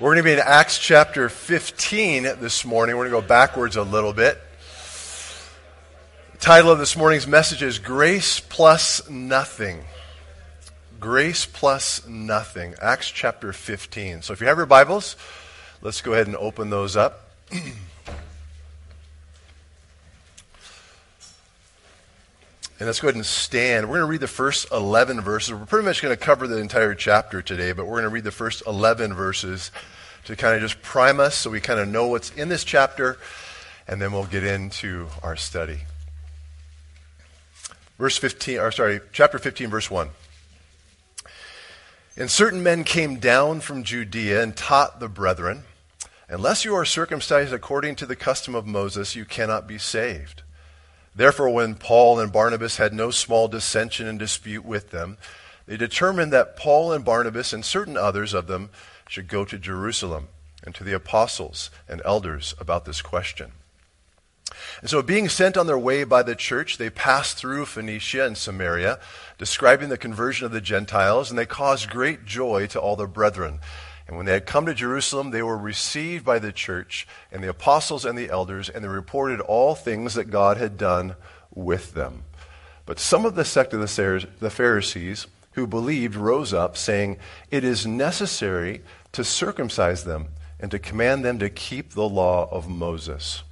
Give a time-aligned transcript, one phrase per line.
[0.00, 2.96] We're going to be in Acts chapter 15 this morning.
[2.96, 4.40] We're going to go backwards a little bit.
[6.32, 9.84] The title of this morning's message is Grace Plus Nothing.
[11.00, 12.76] Grace Plus Nothing.
[12.80, 14.22] Acts chapter 15.
[14.22, 15.16] So if you have your Bibles,
[15.82, 17.28] let's go ahead and open those up.
[22.80, 23.86] And let's go ahead and stand.
[23.86, 25.52] We're going to read the first 11 verses.
[25.52, 28.24] We're pretty much going to cover the entire chapter today, but we're going to read
[28.24, 29.70] the first 11 verses
[30.24, 33.18] to kind of just prime us so we kind of know what's in this chapter,
[33.86, 35.80] and then we'll get into our study.
[37.98, 40.08] Verse 15, or sorry, chapter 15, verse 1.
[42.16, 45.64] And certain men came down from Judea and taught the brethren,
[46.30, 50.44] Unless you are circumcised according to the custom of Moses, you cannot be saved.
[51.14, 55.18] Therefore, when Paul and Barnabas had no small dissension and dispute with them,
[55.66, 58.70] they determined that Paul and Barnabas and certain others of them
[59.08, 60.28] should go to Jerusalem
[60.62, 63.52] and to the apostles and elders about this question.
[64.80, 68.36] And so, being sent on their way by the church, they passed through Phoenicia and
[68.36, 68.98] Samaria,
[69.38, 73.60] describing the conversion of the Gentiles, and they caused great joy to all the brethren.
[74.10, 77.48] And when they had come to Jerusalem, they were received by the church and the
[77.48, 81.14] apostles and the elders, and they reported all things that God had done
[81.54, 82.24] with them.
[82.86, 87.18] But some of the sect of the Pharisees who believed rose up, saying,
[87.52, 92.68] It is necessary to circumcise them and to command them to keep the law of
[92.68, 93.44] Moses.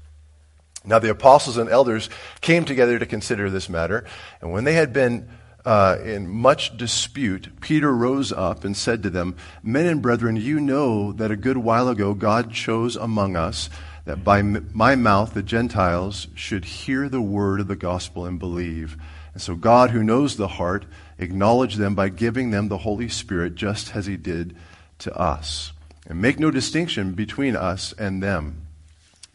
[0.84, 4.05] Now the apostles and elders came together to consider this matter,
[4.41, 5.28] and when they had been
[5.64, 10.61] uh, in much dispute, Peter rose up and said to them, Men and brethren, you
[10.61, 13.69] know that a good while ago God chose among us
[14.09, 18.97] that by my mouth the Gentiles should hear the word of the gospel and believe.
[19.34, 20.87] And so God, who knows the heart,
[21.19, 24.56] acknowledged them by giving them the Holy Spirit just as he did
[25.00, 25.72] to us.
[26.06, 28.67] And make no distinction between us and them,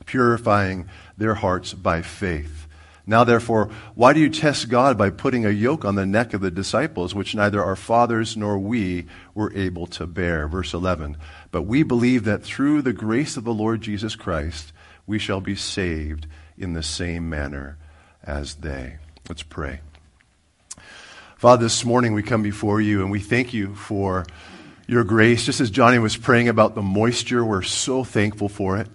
[0.07, 2.62] purifying their hearts by faith.
[3.05, 6.39] Now, therefore, why do you test God by putting a yoke on the neck of
[6.39, 10.47] the disciples, which neither our fathers nor we were able to bear?
[10.47, 11.17] Verse 11.
[11.51, 14.71] But we believe that through the grace of the Lord Jesus Christ,
[15.05, 16.27] we shall be saved
[16.57, 17.77] in the same manner
[18.23, 18.97] as they.
[19.27, 19.81] Let's pray.
[21.35, 24.25] Father, this morning we come before you and we thank you for
[24.87, 25.45] your grace.
[25.45, 28.87] Just as Johnny was praying about the moisture, we're so thankful for it.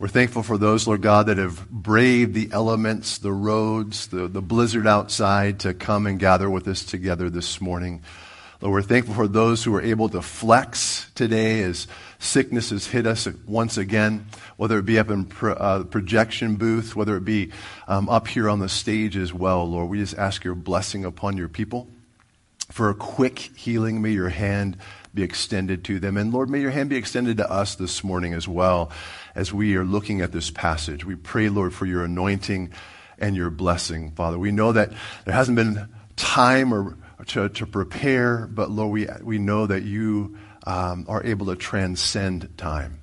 [0.00, 4.40] We're thankful for those, Lord God, that have braved the elements, the roads, the, the
[4.40, 8.02] blizzard outside to come and gather with us together this morning.
[8.62, 11.86] Lord, we're thankful for those who are able to flex today as
[12.18, 14.24] sickness has hit us once again,
[14.56, 17.50] whether it be up in pro, uh, projection booth, whether it be
[17.86, 19.68] um, up here on the stage as well.
[19.68, 21.88] Lord, we just ask your blessing upon your people.
[22.70, 24.78] For a quick healing, may your hand
[25.12, 26.16] be extended to them.
[26.16, 28.92] And Lord, may your hand be extended to us this morning as well
[29.34, 31.04] as we are looking at this passage.
[31.04, 32.72] We pray, Lord, for your anointing
[33.18, 34.38] and your blessing, Father.
[34.38, 34.92] We know that
[35.24, 36.96] there hasn't been time or
[37.26, 40.36] to, to prepare, but Lord, we, we know that you
[40.66, 43.00] um, are able to transcend time.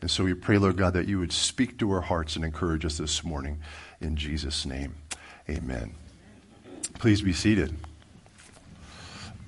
[0.00, 2.84] And so we pray, Lord God, that you would speak to our hearts and encourage
[2.84, 3.60] us this morning.
[4.00, 4.94] In Jesus' name,
[5.48, 5.94] amen.
[6.94, 7.74] Please be seated.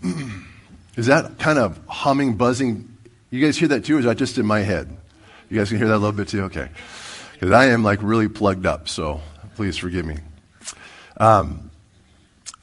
[0.96, 2.96] Is that kind of humming, buzzing?
[3.30, 4.94] You guys hear that too, or is that just in my head?
[5.52, 6.44] You guys can hear that a little bit too?
[6.44, 6.70] Okay.
[7.34, 9.20] Because I am like really plugged up, so
[9.54, 10.16] please forgive me.
[11.18, 11.70] Um,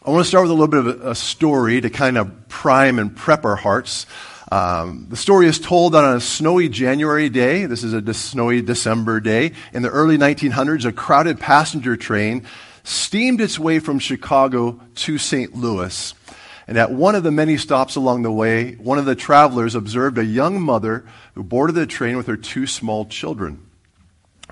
[0.03, 2.97] I want to start with a little bit of a, story to kind of prime
[2.97, 4.07] and prep our hearts.
[4.51, 7.67] Um, the story is told on a snowy January day.
[7.67, 9.51] This is a de- snowy December day.
[9.71, 12.44] In the early 1900s, a crowded passenger train
[12.83, 15.53] steamed its way from Chicago to St.
[15.56, 16.16] Louis.
[16.69, 20.19] And at one of the many stops along the way, one of the travelers observed
[20.19, 21.03] a young mother
[21.34, 23.68] who boarded the train with her two small children.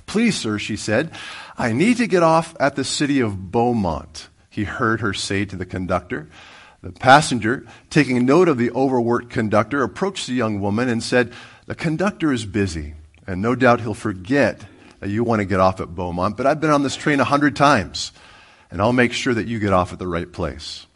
[0.08, 1.12] Please, sir, she said,
[1.60, 5.56] I need to get off at the city of Beaumont, he heard her say to
[5.56, 6.28] the conductor.
[6.82, 11.32] The passenger, taking note of the overworked conductor, approached the young woman and said,
[11.68, 12.96] The conductor is busy,
[13.28, 14.66] and no doubt he'll forget
[15.02, 17.26] that you want to get off at Beaumont, but I've been on this train a
[17.26, 18.12] hundred times,
[18.72, 20.87] and I'll make sure that you get off at the right place.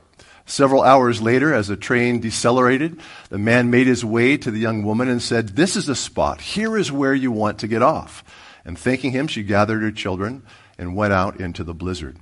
[0.45, 2.99] Several hours later, as the train decelerated,
[3.29, 6.41] the man made his way to the young woman and said, This is the spot.
[6.41, 8.23] Here is where you want to get off.
[8.65, 10.43] And thanking him, she gathered her children
[10.77, 12.17] and went out into the blizzard.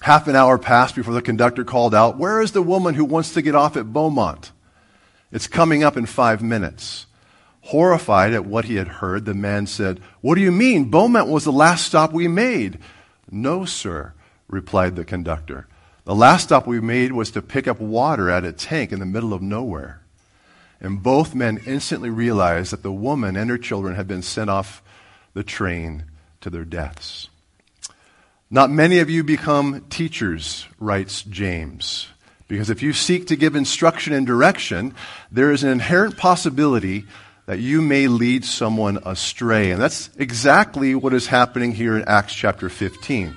[0.00, 3.34] Half an hour passed before the conductor called out, Where is the woman who wants
[3.34, 4.52] to get off at Beaumont?
[5.30, 7.06] It's coming up in five minutes.
[7.62, 10.90] Horrified at what he had heard, the man said, What do you mean?
[10.90, 12.78] Beaumont was the last stop we made.
[13.30, 14.14] No, sir,
[14.46, 15.66] replied the conductor.
[16.08, 19.04] The last stop we made was to pick up water at a tank in the
[19.04, 20.00] middle of nowhere.
[20.80, 24.82] And both men instantly realized that the woman and her children had been sent off
[25.34, 26.04] the train
[26.40, 27.28] to their deaths.
[28.48, 32.08] Not many of you become teachers, writes James,
[32.48, 34.94] because if you seek to give instruction and direction,
[35.30, 37.04] there is an inherent possibility
[37.44, 39.72] that you may lead someone astray.
[39.72, 43.36] And that's exactly what is happening here in Acts chapter 15.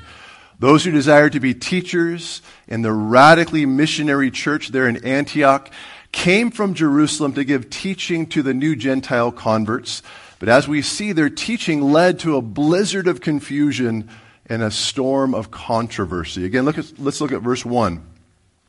[0.61, 5.71] Those who desire to be teachers in the radically missionary church there in Antioch
[6.11, 10.03] came from Jerusalem to give teaching to the new Gentile converts.
[10.37, 14.07] But as we see, their teaching led to a blizzard of confusion
[14.45, 16.45] and a storm of controversy.
[16.45, 18.05] Again, look at, let's look at verse 1.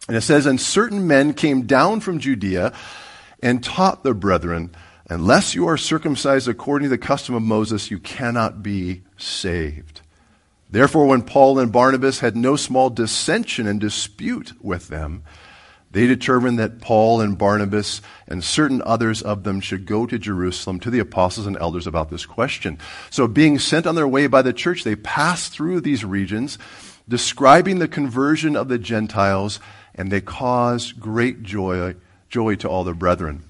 [0.08, 2.72] And it says, And certain men came down from Judea
[3.42, 4.74] and taught the brethren,
[5.10, 10.01] Unless you are circumcised according to the custom of Moses, you cannot be saved.
[10.72, 15.22] Therefore, when Paul and Barnabas had no small dissension and dispute with them,
[15.90, 20.80] they determined that Paul and Barnabas and certain others of them should go to Jerusalem
[20.80, 22.78] to the apostles and elders about this question.
[23.10, 26.56] So, being sent on their way by the church, they passed through these regions,
[27.06, 29.60] describing the conversion of the Gentiles,
[29.94, 31.96] and they caused great joy,
[32.30, 33.44] joy to all their brethren.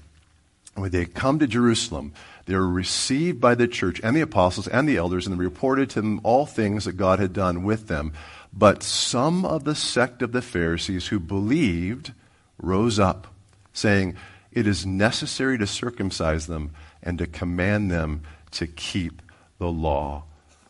[0.75, 2.11] When they come to Jerusalem,
[2.45, 6.01] they were received by the church and the apostles and the elders, and reported to
[6.01, 8.13] them all things that God had done with them.
[8.51, 12.13] But some of the sect of the Pharisees who believed,
[12.61, 13.27] rose up,
[13.71, 14.15] saying,
[14.51, 19.21] It is necessary to circumcise them and to command them to keep
[19.57, 20.23] the law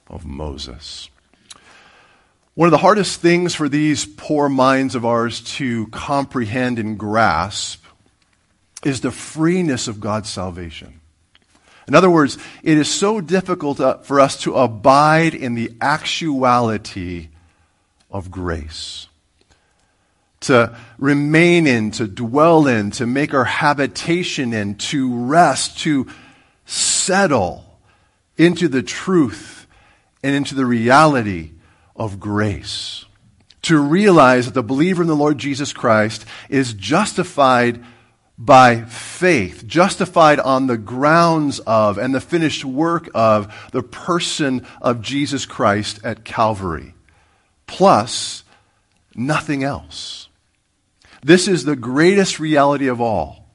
[0.08, 1.10] of Moses.
[2.56, 7.84] One of the hardest things for these poor minds of ours to comprehend and grasp
[8.86, 11.00] is the freeness of God's salvation.
[11.88, 17.30] In other words, it is so difficult uh, for us to abide in the actuality
[18.10, 19.08] of grace
[20.44, 26.08] to remain in, to dwell in, to make our habitation in, to rest, to
[26.66, 27.66] settle
[28.38, 29.68] into the truth
[30.22, 31.52] and into the reality
[31.96, 33.06] of grace.
[33.64, 37.84] To realize that the believer in the Lord Jesus Christ is justified
[38.38, 45.02] by faith, justified on the grounds of and the finished work of the person of
[45.02, 46.96] Jesus Christ at Calvary,
[47.68, 48.44] plus
[49.16, 50.30] nothing else.
[51.22, 53.48] This is the greatest reality of all.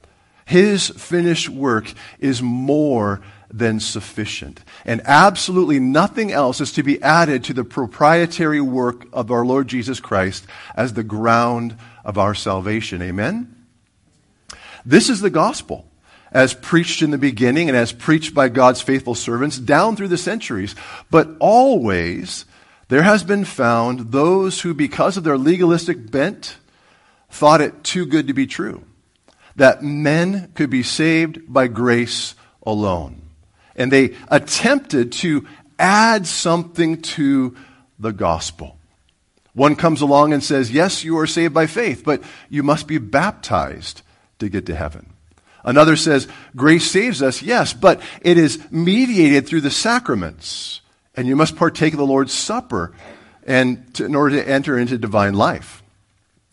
[0.45, 3.21] His finished work is more
[3.51, 4.63] than sufficient.
[4.85, 9.67] And absolutely nothing else is to be added to the proprietary work of our Lord
[9.67, 13.01] Jesus Christ as the ground of our salvation.
[13.01, 13.58] Amen?
[14.89, 15.85] This is the gospel
[16.31, 20.17] as preached in the beginning and as preached by God's faithful servants down through the
[20.17, 20.73] centuries.
[21.11, 22.45] But always
[22.87, 26.57] there has been found those who, because of their legalistic bent,
[27.29, 28.83] thought it too good to be true
[29.57, 32.33] that men could be saved by grace
[32.65, 33.21] alone.
[33.75, 35.45] And they attempted to
[35.77, 37.55] add something to
[37.99, 38.75] the gospel.
[39.53, 42.97] One comes along and says, Yes, you are saved by faith, but you must be
[42.97, 44.01] baptized
[44.39, 45.13] to get to heaven.
[45.63, 50.81] Another says, Grace saves us, yes, but it is mediated through the sacraments,
[51.15, 52.93] and you must partake of the Lord's Supper
[53.45, 55.83] and to, in order to enter into divine life.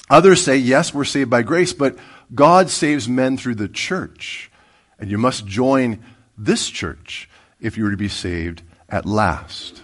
[0.08, 1.96] Others say, yes, we're saved by grace, but
[2.34, 4.50] God saves men through the church.
[4.98, 6.02] And you must join
[6.38, 7.28] this church
[7.60, 9.82] if you are to be saved at last.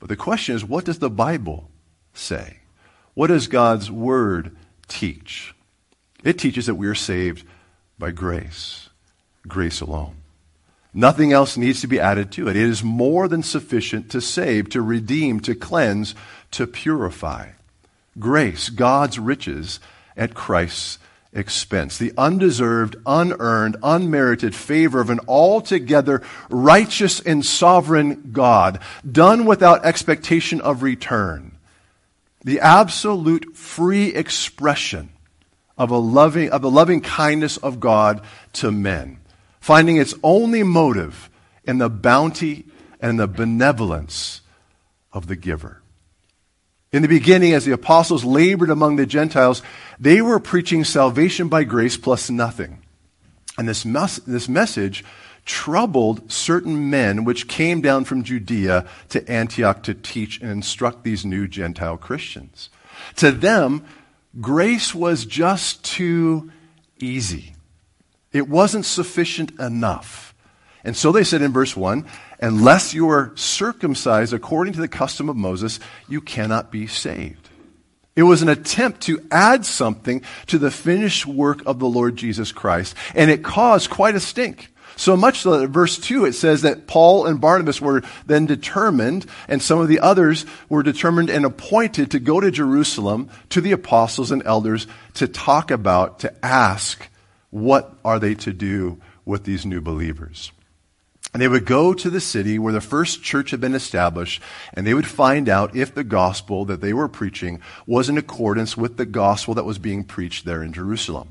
[0.00, 1.70] But the question is, what does the Bible
[2.14, 2.58] say?
[3.14, 4.56] What does God's Word
[4.88, 5.54] teach?
[6.22, 7.46] It teaches that we are saved
[7.98, 8.88] by grace,
[9.46, 10.16] grace alone.
[10.94, 12.56] Nothing else needs to be added to it.
[12.56, 16.14] It is more than sufficient to save, to redeem, to cleanse,
[16.52, 17.48] to purify
[18.18, 19.80] grace, God's riches
[20.16, 20.98] at Christ's
[21.32, 21.96] expense.
[21.96, 30.60] The undeserved, unearned, unmerited favor of an altogether righteous and sovereign God, done without expectation
[30.60, 31.52] of return.
[32.44, 35.11] The absolute free expression
[35.82, 38.22] of a loving, of the loving kindness of God
[38.52, 39.18] to men,
[39.58, 41.28] finding its only motive
[41.64, 42.66] in the bounty
[43.00, 44.42] and the benevolence
[45.12, 45.82] of the giver.
[46.92, 49.60] In the beginning, as the apostles labored among the Gentiles,
[49.98, 52.80] they were preaching salvation by grace plus nothing.
[53.58, 55.04] And this, mes- this message
[55.44, 61.24] troubled certain men which came down from Judea to Antioch to teach and instruct these
[61.24, 62.70] new Gentile Christians.
[63.16, 63.84] To them,
[64.40, 66.50] grace was just too
[66.98, 67.54] easy.
[68.32, 70.34] It wasn't sufficient enough.
[70.84, 72.06] And so they said in verse 1
[72.40, 77.50] Unless you are circumcised according to the custom of Moses, you cannot be saved.
[78.14, 82.52] It was an attempt to add something to the finished work of the Lord Jesus
[82.52, 84.71] Christ, and it caused quite a stink.
[84.96, 89.26] So much so that verse 2 it says that Paul and Barnabas were then determined,
[89.48, 93.72] and some of the others were determined and appointed to go to Jerusalem to the
[93.72, 97.08] apostles and elders to talk about, to ask,
[97.50, 100.52] what are they to do with these new believers?
[101.32, 104.42] And they would go to the city where the first church had been established,
[104.74, 108.76] and they would find out if the gospel that they were preaching was in accordance
[108.76, 111.28] with the gospel that was being preached there in Jerusalem.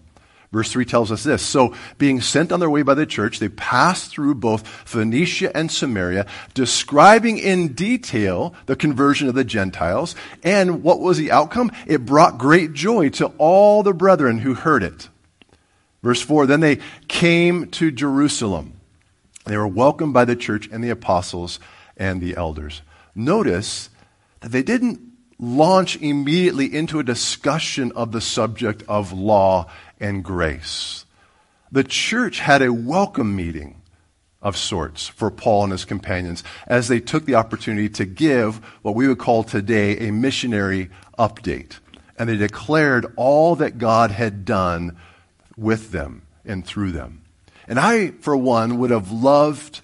[0.52, 1.42] Verse 3 tells us this.
[1.42, 5.72] So, being sent on their way by the church, they passed through both Phoenicia and
[5.72, 10.14] Samaria, describing in detail the conversion of the Gentiles.
[10.44, 11.72] And what was the outcome?
[11.88, 15.08] It brought great joy to all the brethren who heard it.
[16.04, 18.74] Verse 4 Then they came to Jerusalem.
[19.46, 21.60] They were welcomed by the church and the apostles
[21.96, 22.82] and the elders.
[23.16, 23.90] Notice
[24.42, 25.00] that they didn't
[25.40, 29.68] launch immediately into a discussion of the subject of law
[30.02, 31.06] and grace.
[31.72, 33.82] The church had a welcome meeting
[34.42, 38.96] of sorts for Paul and his companions as they took the opportunity to give what
[38.96, 41.80] we would call today a missionary update.
[42.18, 44.98] And they declared all that God had done
[45.56, 47.22] with them and through them.
[47.68, 49.82] And I, for one, would have loved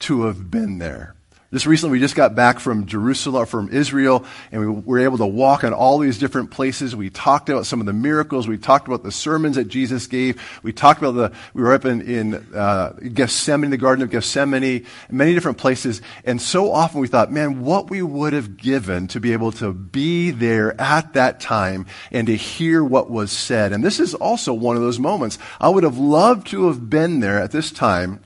[0.00, 1.15] to have been there.
[1.52, 5.26] Just recently, we just got back from Jerusalem, from Israel, and we were able to
[5.26, 6.96] walk on all these different places.
[6.96, 8.48] We talked about some of the miracles.
[8.48, 10.42] We talked about the sermons that Jesus gave.
[10.64, 14.86] We talked about the, we were up in, in uh, Gethsemane, the Garden of Gethsemane,
[15.08, 16.02] many different places.
[16.24, 19.72] And so often we thought, man, what we would have given to be able to
[19.72, 23.72] be there at that time and to hear what was said.
[23.72, 25.38] And this is also one of those moments.
[25.60, 28.20] I would have loved to have been there at this time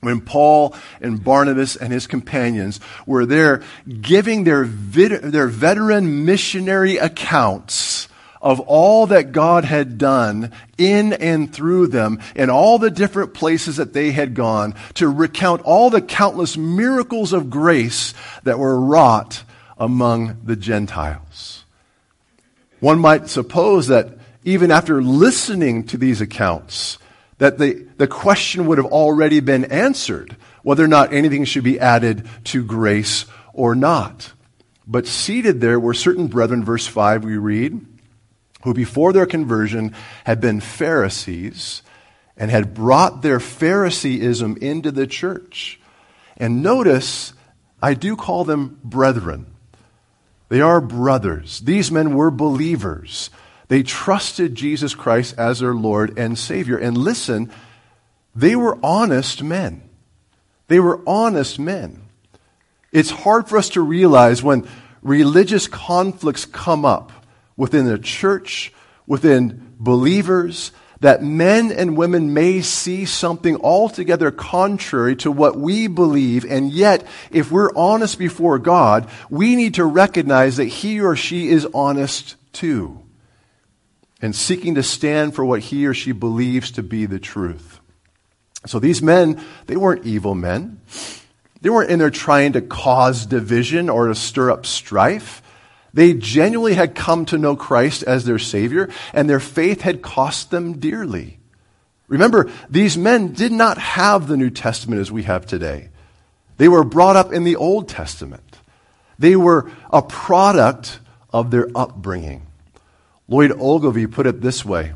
[0.00, 3.62] when Paul and Barnabas and his companions were there
[4.00, 8.08] giving their, their veteran missionary accounts
[8.42, 13.76] of all that God had done in and through them in all the different places
[13.76, 18.14] that they had gone to recount all the countless miracles of grace
[18.44, 19.44] that were wrought
[19.76, 21.64] among the Gentiles.
[22.80, 26.96] One might suppose that even after listening to these accounts,
[27.40, 31.80] that the, the question would have already been answered whether or not anything should be
[31.80, 34.34] added to grace or not.
[34.86, 37.86] But seated there were certain brethren, verse 5 we read,
[38.62, 39.94] who before their conversion
[40.24, 41.80] had been Pharisees
[42.36, 45.80] and had brought their Phariseeism into the church.
[46.36, 47.32] And notice,
[47.80, 49.46] I do call them brethren.
[50.50, 51.60] They are brothers.
[51.60, 53.30] These men were believers.
[53.70, 56.76] They trusted Jesus Christ as their Lord and Savior.
[56.76, 57.52] And listen,
[58.34, 59.88] they were honest men.
[60.66, 62.02] They were honest men.
[62.90, 64.66] It's hard for us to realize when
[65.02, 67.12] religious conflicts come up
[67.56, 68.72] within the church,
[69.06, 76.44] within believers, that men and women may see something altogether contrary to what we believe,
[76.44, 81.48] and yet, if we're honest before God, we need to recognize that he or she
[81.48, 83.04] is honest too
[84.22, 87.80] and seeking to stand for what he or she believes to be the truth.
[88.66, 90.80] So these men, they weren't evil men.
[91.62, 95.42] They weren't in there trying to cause division or to stir up strife.
[95.92, 100.50] They genuinely had come to know Christ as their Savior, and their faith had cost
[100.50, 101.38] them dearly.
[102.06, 105.90] Remember, these men did not have the New Testament as we have today.
[106.58, 108.58] They were brought up in the Old Testament.
[109.18, 110.98] They were a product
[111.32, 112.46] of their upbringing.
[113.30, 114.92] Lloyd Ogilvie put it this way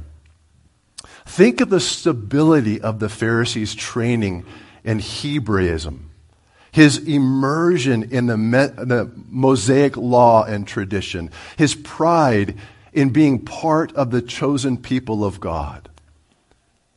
[1.24, 4.44] Think of the stability of the Pharisees' training
[4.82, 6.10] in Hebraism,
[6.70, 12.58] his immersion in the, the Mosaic law and tradition, his pride
[12.92, 15.88] in being part of the chosen people of God.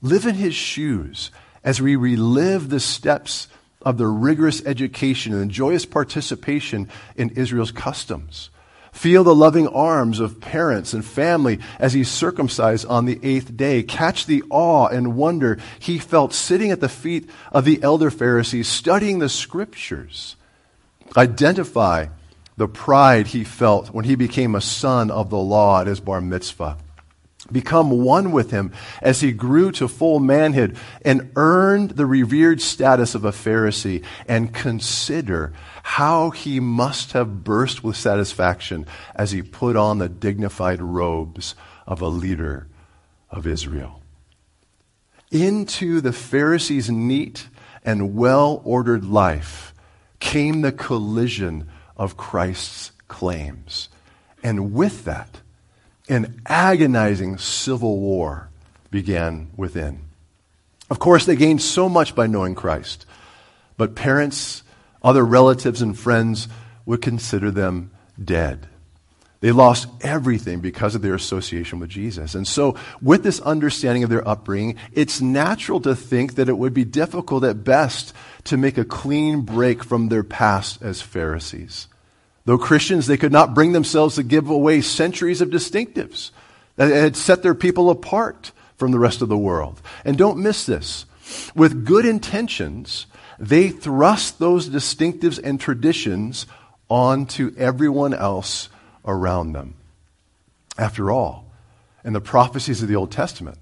[0.01, 1.31] Live in his shoes
[1.63, 3.47] as we relive the steps
[3.81, 8.49] of the rigorous education and joyous participation in Israel's customs.
[8.97, 13.83] Feel the loving arms of parents and family as he circumcised on the eighth day.
[13.83, 18.67] Catch the awe and wonder he felt sitting at the feet of the elder Pharisees
[18.67, 20.35] studying the scriptures.
[21.15, 22.07] Identify
[22.57, 26.19] the pride he felt when he became a son of the law at his bar
[26.19, 26.79] mitzvah.
[27.51, 30.75] Become one with him as he grew to full manhood
[31.05, 35.53] and earned the revered status of a Pharisee and consider
[35.87, 41.55] how he must have burst with satisfaction as he put on the dignified robes
[41.87, 42.67] of a leader
[43.31, 44.01] of Israel.
[45.31, 47.47] Into the Pharisees' neat
[47.85, 49.73] and well ordered life
[50.19, 53.87] came the collision of Christ's claims.
[54.43, 55.39] And with that,
[56.09, 58.49] an agonizing civil war
[58.91, 60.01] began within.
[60.89, 63.05] Of course, they gained so much by knowing Christ,
[63.77, 64.63] but parents,
[65.07, 66.49] other relatives, and friends
[66.85, 68.67] would consider them dead.
[69.39, 72.35] They lost everything because of their association with Jesus.
[72.35, 76.73] And so, with this understanding of their upbringing, it's natural to think that it would
[76.73, 78.13] be difficult at best
[78.45, 81.87] to make a clean break from their past as Pharisees.
[82.45, 86.31] Though Christians, they could not bring themselves to give away centuries of distinctives
[86.77, 89.81] that had set their people apart from the rest of the world.
[90.03, 91.05] And don't miss this.
[91.55, 93.06] With good intentions,
[93.39, 96.47] they thrust those distinctives and traditions
[96.89, 98.69] onto everyone else
[99.05, 99.75] around them.
[100.77, 101.45] After all,
[102.03, 103.57] in the prophecies of the Old Testament,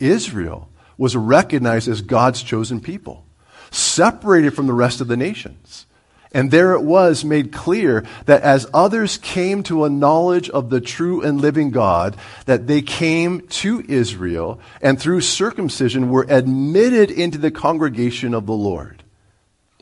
[0.00, 3.24] Israel was recognized as God's chosen people,
[3.70, 5.86] separated from the rest of the nations.
[6.32, 10.80] And there it was made clear that as others came to a knowledge of the
[10.80, 12.16] true and living God,
[12.46, 18.52] that they came to Israel and through circumcision were admitted into the congregation of the
[18.52, 19.03] Lord.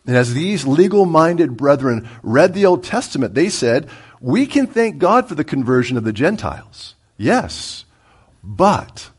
[0.06, 3.88] And as these legal minded brethren read the Old Testament, they said,
[4.22, 6.94] we can thank God for the conversion of the Gentiles.
[7.16, 7.84] Yes.
[8.42, 9.10] But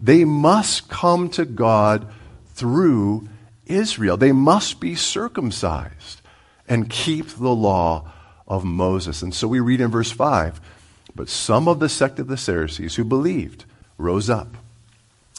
[0.00, 2.06] they must come to God
[2.54, 3.28] through
[3.66, 4.16] Israel.
[4.16, 6.20] They must be circumcised
[6.68, 8.10] and keep the law
[8.46, 9.22] of Moses.
[9.22, 10.60] And so we read in verse 5
[11.14, 13.64] But some of the sect of the Pharisees who believed
[13.98, 14.56] rose up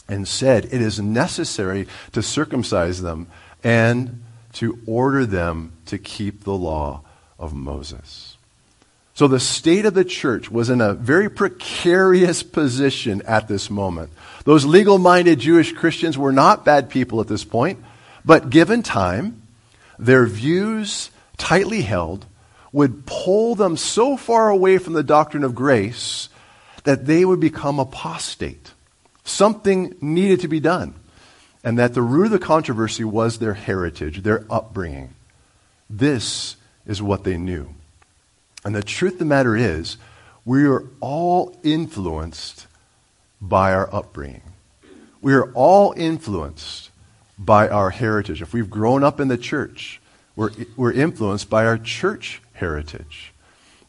[0.06, 3.26] and said, It is necessary to circumcise them
[3.62, 4.23] and
[4.54, 7.02] to order them to keep the law
[7.38, 8.36] of Moses.
[9.14, 14.10] So the state of the church was in a very precarious position at this moment.
[14.44, 17.78] Those legal minded Jewish Christians were not bad people at this point,
[18.24, 19.42] but given time,
[19.98, 22.26] their views, tightly held,
[22.72, 26.28] would pull them so far away from the doctrine of grace
[26.82, 28.72] that they would become apostate.
[29.24, 30.94] Something needed to be done.
[31.64, 35.14] And that the root of the controversy was their heritage, their upbringing.
[35.88, 37.70] This is what they knew.
[38.64, 39.96] And the truth of the matter is,
[40.44, 42.66] we are all influenced
[43.40, 44.42] by our upbringing.
[45.22, 46.90] We are all influenced
[47.38, 48.42] by our heritage.
[48.42, 50.00] If we've grown up in the church,
[50.36, 53.32] we're, we're influenced by our church heritage.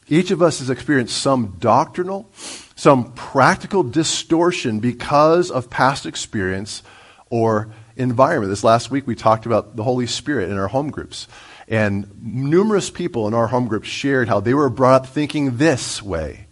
[0.08, 2.28] Each of us has experienced some doctrinal,
[2.74, 6.82] some practical distortion because of past experience
[7.30, 8.50] or environment.
[8.50, 11.28] This last week we talked about the Holy Spirit in our home groups.
[11.68, 16.02] And numerous people in our home group shared how they were brought up thinking this
[16.02, 16.46] way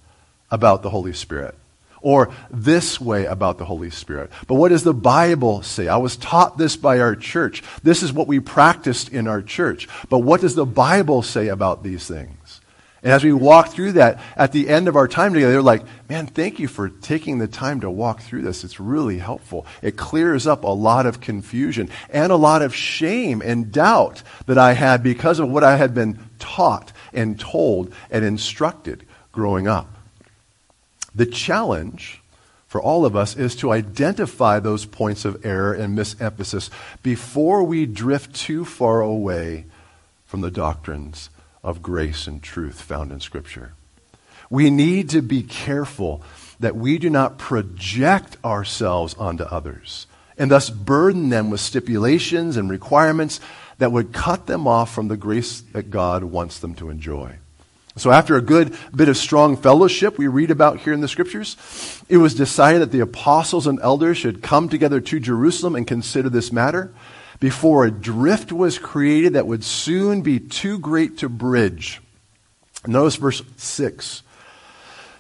[0.50, 1.54] about the Holy Spirit
[2.04, 4.30] or this way about the Holy Spirit.
[4.46, 5.88] But what does the Bible say?
[5.88, 7.62] I was taught this by our church.
[7.82, 9.88] This is what we practiced in our church.
[10.10, 12.36] But what does the Bible say about these things?
[13.04, 15.84] And as we walk through that at the end of our time together, they're like,
[16.08, 18.64] man, thank you for taking the time to walk through this.
[18.64, 19.66] It's really helpful.
[19.82, 24.56] It clears up a lot of confusion and a lot of shame and doubt that
[24.56, 29.94] I had because of what I had been taught and told and instructed growing up.
[31.14, 32.22] The challenge
[32.66, 36.70] for all of us is to identify those points of error and misemphasis
[37.02, 39.66] before we drift too far away
[40.24, 41.28] from the doctrines
[41.64, 43.72] of grace and truth found in Scripture.
[44.50, 46.22] We need to be careful
[46.60, 52.70] that we do not project ourselves onto others and thus burden them with stipulations and
[52.70, 53.40] requirements
[53.78, 57.36] that would cut them off from the grace that God wants them to enjoy.
[57.96, 61.56] So, after a good bit of strong fellowship we read about here in the scriptures,
[62.08, 66.28] it was decided that the apostles and elders should come together to Jerusalem and consider
[66.28, 66.92] this matter
[67.40, 72.00] before a drift was created that would soon be too great to bridge.
[72.86, 74.22] Notice verse 6.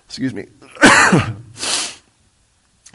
[0.06, 0.46] Excuse me.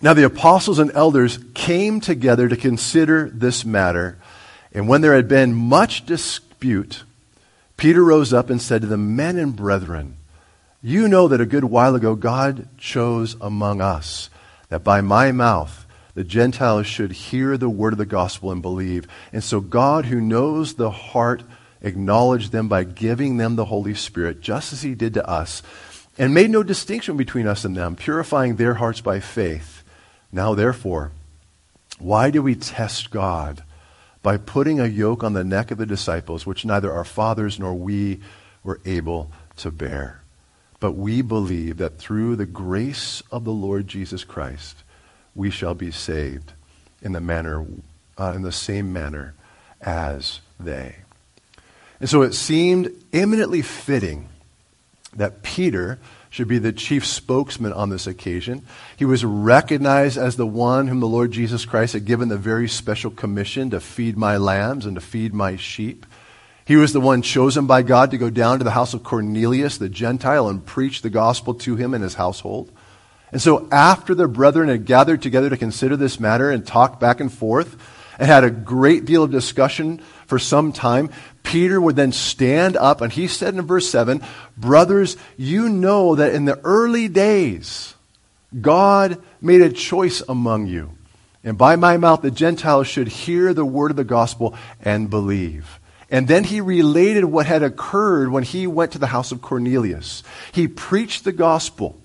[0.02, 4.18] now the apostles and elders came together to consider this matter,
[4.74, 7.04] and when there had been much dispute,
[7.78, 10.18] Peter rose up and said to the men and brethren,
[10.82, 14.30] You know that a good while ago God chose among us
[14.70, 15.79] that by my mouth
[16.20, 19.08] the Gentiles should hear the word of the gospel and believe.
[19.32, 21.44] And so God, who knows the heart,
[21.82, 25.64] acknowledged them by giving them the Holy Spirit, just as he did to us,
[26.18, 29.82] and made no distinction between us and them, purifying their hearts by faith.
[30.30, 31.14] Now, therefore,
[32.00, 33.64] why do we test God?
[34.22, 37.74] By putting a yoke on the neck of the disciples, which neither our fathers nor
[37.74, 38.20] we
[38.62, 40.20] were able to bear.
[40.82, 44.84] But we believe that through the grace of the Lord Jesus Christ,
[45.36, 46.54] we shall be saved
[47.02, 47.66] in the manner,
[48.18, 49.34] uh, in the same manner
[49.82, 50.96] as they.
[52.00, 54.30] And so it seemed eminently fitting
[55.16, 58.62] that Peter should be the chief spokesman on this occasion.
[58.96, 62.70] He was recognized as the one whom the Lord Jesus Christ had given the very
[62.70, 66.06] special commission to feed my lambs and to feed my sheep.
[66.66, 69.80] He was the one chosen by God to go down to the house of Cornelius,
[69.80, 72.72] the Gentile, and preach the gospel to him and his household.
[73.32, 77.20] And so, after the brethren had gathered together to consider this matter and talked back
[77.20, 77.78] and forth
[78.18, 81.10] and had a great deal of discussion for some time,
[81.44, 84.22] Peter would then stand up and he said in verse 7
[84.58, 87.96] Brothers, you know that in the early days,
[88.60, 90.92] God made a choice among you.
[91.44, 95.80] And by my mouth, the Gentiles should hear the word of the gospel and believe.
[96.12, 100.24] And then he related what had occurred when he went to the house of Cornelius.
[100.52, 101.99] He preached the gospel.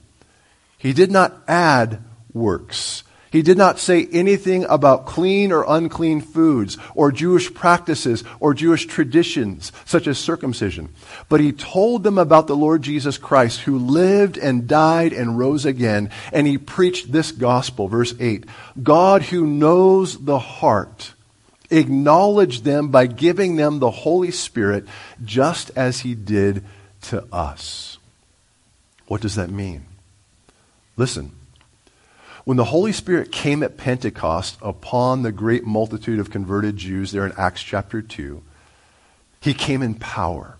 [0.78, 3.04] He did not add works.
[3.34, 8.86] He did not say anything about clean or unclean foods, or Jewish practices, or Jewish
[8.86, 10.90] traditions, such as circumcision.
[11.28, 15.64] But he told them about the Lord Jesus Christ, who lived and died and rose
[15.64, 17.88] again, and he preached this gospel.
[17.88, 18.44] Verse 8
[18.80, 21.14] God who knows the heart
[21.70, 24.86] acknowledged them by giving them the Holy Spirit,
[25.24, 26.64] just as he did
[27.02, 27.98] to us.
[29.08, 29.86] What does that mean?
[30.96, 31.32] Listen.
[32.44, 37.24] When the Holy Spirit came at Pentecost upon the great multitude of converted Jews there
[37.24, 38.42] in Acts chapter 2,
[39.40, 40.56] he came in power.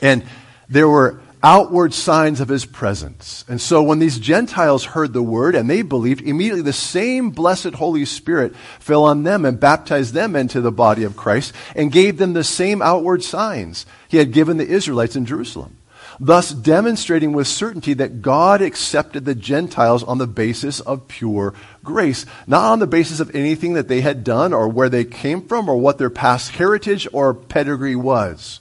[0.00, 0.24] And
[0.70, 3.44] there were outward signs of his presence.
[3.48, 7.74] And so when these Gentiles heard the word and they believed, immediately the same blessed
[7.74, 12.16] Holy Spirit fell on them and baptized them into the body of Christ and gave
[12.16, 15.76] them the same outward signs he had given the Israelites in Jerusalem
[16.18, 22.26] thus demonstrating with certainty that God accepted the Gentiles on the basis of pure grace,
[22.46, 25.68] not on the basis of anything that they had done or where they came from
[25.68, 28.60] or what their past heritage or pedigree was.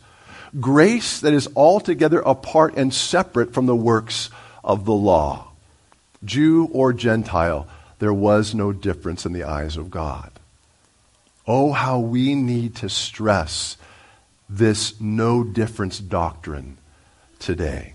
[0.60, 4.30] Grace that is altogether apart and separate from the works
[4.64, 5.48] of the law.
[6.24, 7.68] Jew or Gentile,
[8.00, 10.32] there was no difference in the eyes of God.
[11.48, 13.78] Oh, how we need to stress
[14.50, 16.78] this no difference doctrine
[17.41, 17.93] today.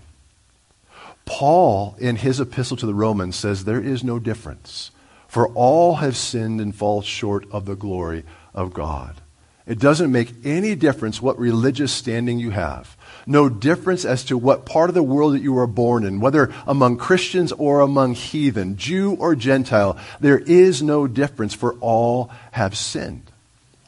[1.25, 4.91] Paul, in his epistle to the Romans, says there is no difference,
[5.27, 9.15] for all have sinned and fall short of the glory of God.
[9.65, 12.95] It doesn't make any difference what religious standing you have.
[13.25, 16.53] No difference as to what part of the world that you were born in, whether
[16.65, 19.97] among Christians or among heathen, Jew or Gentile.
[20.21, 23.26] There is no difference, for all have sinned.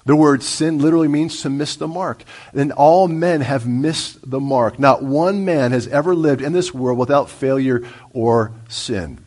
[0.06, 2.24] The word sin literally means to miss the mark.
[2.54, 4.80] And all men have missed the mark.
[4.80, 7.84] Not one man has ever lived in this world without failure
[8.14, 9.20] or sin,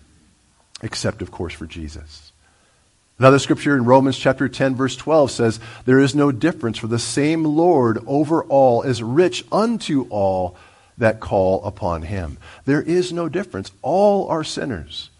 [0.83, 2.33] except, of course, for Jesus.
[3.19, 6.99] Another scripture in Romans chapter 10, verse 12 says, There is no difference, for the
[6.99, 10.57] same Lord over all is rich unto all
[10.99, 12.39] that call upon him.
[12.65, 13.71] There is no difference.
[13.83, 15.11] All are sinners.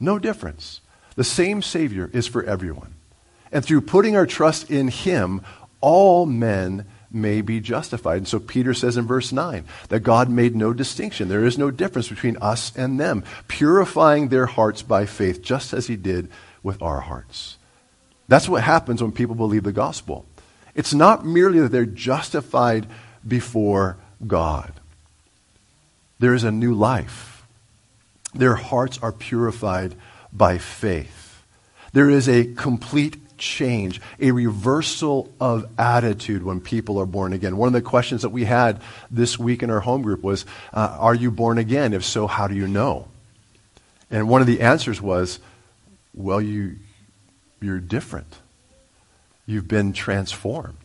[0.00, 0.80] No difference.
[1.14, 2.93] The same Savior is for everyone.
[3.54, 5.40] And through putting our trust in him,
[5.80, 8.18] all men may be justified.
[8.18, 11.28] And so Peter says in verse 9 that God made no distinction.
[11.28, 15.86] There is no difference between us and them, purifying their hearts by faith, just as
[15.86, 16.28] he did
[16.64, 17.56] with our hearts.
[18.26, 20.26] That's what happens when people believe the gospel.
[20.74, 22.88] It's not merely that they're justified
[23.26, 24.72] before God,
[26.18, 27.46] there is a new life.
[28.34, 29.94] Their hearts are purified
[30.32, 31.42] by faith.
[31.92, 37.56] There is a complete change, a reversal of attitude when people are born again.
[37.56, 40.96] One of the questions that we had this week in our home group was uh,
[40.98, 41.92] Are you born again?
[41.92, 43.08] If so, how do you know?
[44.10, 45.40] And one of the answers was,
[46.14, 46.76] Well, you,
[47.60, 48.38] you're different.
[49.46, 50.78] You've been transformed.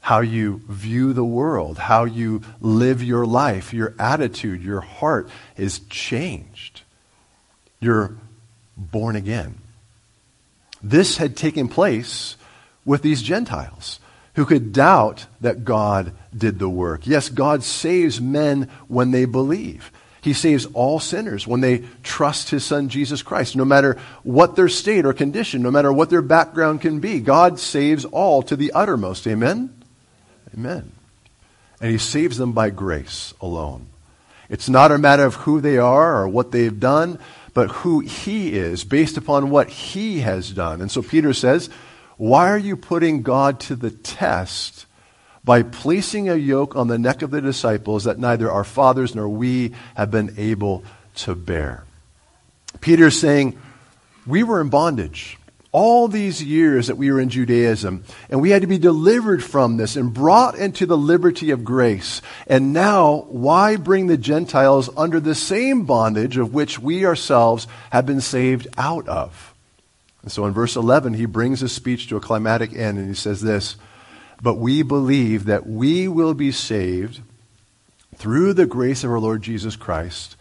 [0.00, 5.78] How you view the world, how you live your life, your attitude, your heart is
[5.90, 6.82] changed.
[7.80, 8.16] You're
[8.76, 9.58] born again.
[10.84, 12.36] This had taken place
[12.84, 14.00] with these Gentiles
[14.34, 17.06] who could doubt that God did the work.
[17.06, 19.90] Yes, God saves men when they believe.
[20.20, 24.68] He saves all sinners when they trust his son Jesus Christ, no matter what their
[24.68, 27.20] state or condition, no matter what their background can be.
[27.20, 29.26] God saves all to the uttermost.
[29.26, 29.74] Amen?
[30.54, 30.92] Amen.
[31.80, 33.86] And he saves them by grace alone.
[34.50, 37.18] It's not a matter of who they are or what they've done,
[37.54, 40.80] but who he is based upon what he has done.
[40.80, 41.70] And so Peter says,
[42.16, 44.86] Why are you putting God to the test
[45.44, 49.28] by placing a yoke on the neck of the disciples that neither our fathers nor
[49.28, 50.84] we have been able
[51.16, 51.84] to bear?
[52.80, 53.56] Peter is saying,
[54.26, 55.38] We were in bondage.
[55.74, 59.76] All these years that we were in Judaism, and we had to be delivered from
[59.76, 62.22] this and brought into the liberty of grace.
[62.46, 68.06] And now, why bring the Gentiles under the same bondage of which we ourselves have
[68.06, 69.52] been saved out of?
[70.22, 73.14] And so in verse 11, he brings his speech to a climatic end, and he
[73.14, 73.74] says this
[74.40, 77.20] But we believe that we will be saved
[78.14, 80.36] through the grace of our Lord Jesus Christ,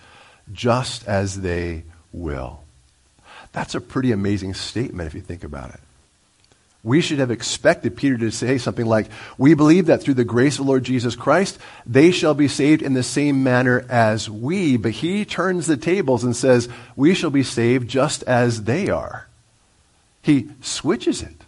[0.52, 2.63] just as they will.
[3.54, 5.80] That's a pretty amazing statement if you think about it.
[6.84, 10.60] We should have expected Peter to say something like, We believe that through the grace
[10.60, 14.76] of the Lord Jesus Christ, they shall be saved in the same manner as we.
[14.76, 19.28] But he turns the tables and says, We shall be saved just as they are.
[20.22, 21.46] He switches it.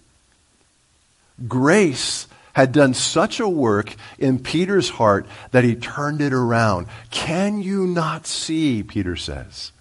[1.49, 6.87] Grace had done such a work in Peter's heart that he turned it around.
[7.11, 9.73] Can you not see, Peter says?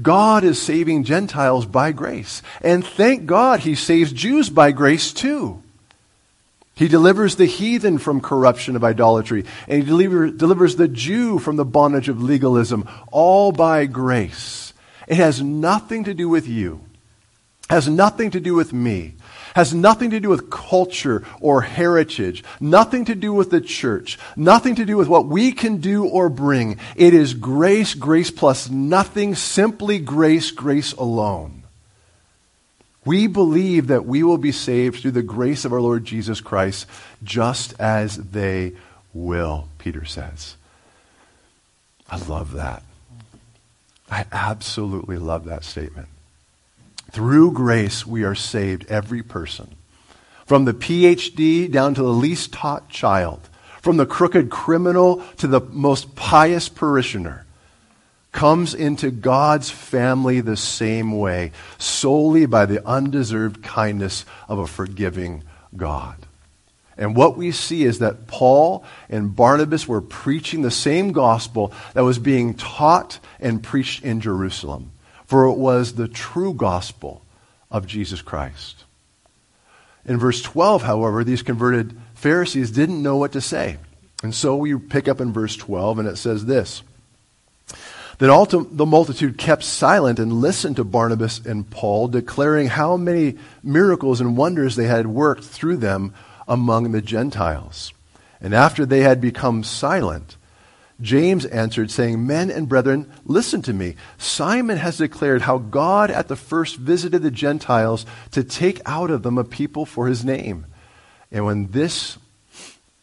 [0.00, 2.42] God is saving Gentiles by grace.
[2.60, 5.62] And thank God he saves Jews by grace too.
[6.74, 11.56] He delivers the heathen from corruption of idolatry, and he deliver, delivers the Jew from
[11.56, 14.74] the bondage of legalism, all by grace.
[15.08, 16.82] It has nothing to do with you,
[17.70, 19.14] has nothing to do with me
[19.56, 24.74] has nothing to do with culture or heritage, nothing to do with the church, nothing
[24.74, 26.78] to do with what we can do or bring.
[26.94, 31.62] It is grace, grace plus nothing, simply grace, grace alone.
[33.06, 36.86] We believe that we will be saved through the grace of our Lord Jesus Christ,
[37.24, 38.74] just as they
[39.14, 40.56] will, Peter says.
[42.10, 42.82] I love that.
[44.10, 46.08] I absolutely love that statement.
[47.16, 49.74] Through grace, we are saved, every person.
[50.44, 53.48] From the PhD down to the least taught child,
[53.80, 57.46] from the crooked criminal to the most pious parishioner,
[58.32, 65.42] comes into God's family the same way, solely by the undeserved kindness of a forgiving
[65.74, 66.16] God.
[66.98, 72.04] And what we see is that Paul and Barnabas were preaching the same gospel that
[72.04, 74.92] was being taught and preached in Jerusalem
[75.26, 77.22] for it was the true gospel
[77.70, 78.84] of Jesus Christ.
[80.04, 83.78] In verse 12, however, these converted Pharisees didn't know what to say.
[84.22, 86.82] And so we pick up in verse 12, and it says this
[88.18, 93.36] Then all the multitude kept silent and listened to Barnabas and Paul, declaring how many
[93.62, 96.14] miracles and wonders they had worked through them
[96.48, 97.92] among the Gentiles.
[98.40, 100.36] And after they had become silent,
[101.00, 103.96] James answered, saying, Men and brethren, listen to me.
[104.16, 109.22] Simon has declared how God at the first visited the Gentiles to take out of
[109.22, 110.66] them a people for his name.
[111.30, 112.16] And when this,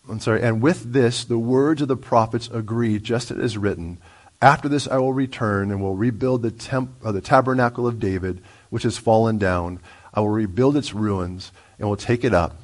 [0.09, 3.57] I'm sorry, and with this, the words of the prophets agree, just as it is
[3.57, 3.99] written.
[4.41, 8.41] After this, I will return and will rebuild the, temp, uh, the tabernacle of David,
[8.71, 9.79] which has fallen down.
[10.13, 12.59] I will rebuild its ruins and will take it up,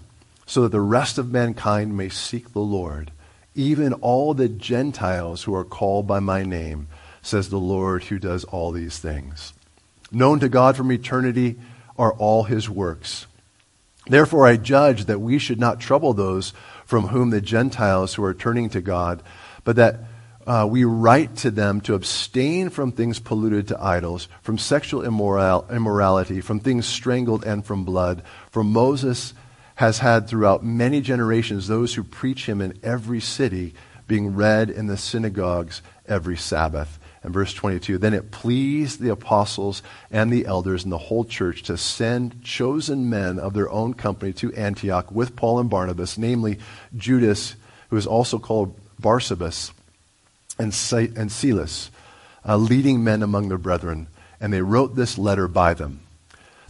[0.47, 3.11] so that the rest of mankind may seek the Lord
[3.55, 6.87] even all the Gentiles who are called by my name,
[7.21, 9.53] says the Lord who does all these things.
[10.11, 11.57] Known to God from eternity
[11.97, 13.27] are all his works.
[14.07, 16.53] Therefore, I judge that we should not trouble those
[16.85, 19.21] from whom the Gentiles who are turning to God,
[19.63, 19.99] but that
[20.47, 25.67] uh, we write to them to abstain from things polluted to idols, from sexual immoral,
[25.69, 28.23] immorality, from things strangled, and from blood.
[28.49, 29.35] For Moses
[29.79, 33.73] has had throughout many generations those who preach him in every city,
[34.09, 36.99] being read in the synagogues every Sabbath.
[37.23, 41.63] And verse 22 Then it pleased the apostles and the elders and the whole church
[41.63, 46.59] to send chosen men of their own company to Antioch with Paul and Barnabas, namely
[46.97, 47.55] Judas,
[47.89, 49.71] who is also called Barsabas,
[50.57, 50.75] and,
[51.17, 51.89] and Silas,
[52.45, 54.07] uh, leading men among their brethren.
[54.41, 56.01] And they wrote this letter by them.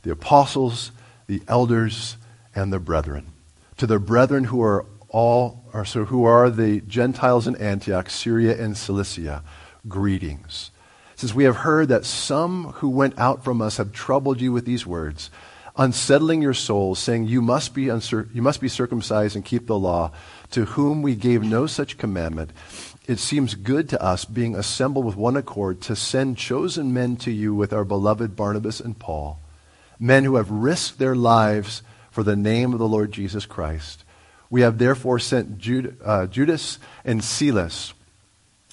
[0.03, 0.91] The apostles,
[1.25, 2.15] the elders,
[2.59, 3.27] and the brethren.
[3.77, 8.61] To the brethren who are all, or so who are the Gentiles in Antioch, Syria,
[8.61, 9.43] and Cilicia,
[9.87, 10.71] greetings.
[11.15, 14.65] Since we have heard that some who went out from us have troubled you with
[14.65, 15.31] these words,
[15.77, 19.79] unsettling your souls, saying, You must be, uncir- you must be circumcised and keep the
[19.79, 20.11] law,
[20.51, 22.51] to whom we gave no such commandment.
[23.07, 27.31] It seems good to us, being assembled with one accord, to send chosen men to
[27.31, 29.39] you with our beloved Barnabas and Paul,
[29.97, 31.81] men who have risked their lives
[32.19, 34.03] for the name of the Lord Jesus Christ.
[34.49, 37.93] We have therefore sent Jude, uh, Judas and Silas,